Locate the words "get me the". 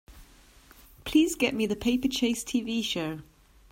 1.35-1.75